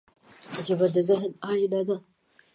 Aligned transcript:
ژبه 0.65 0.87
د 0.95 0.97
ذهن 1.09 1.31
آینه 1.51 1.81
ده 1.87 1.97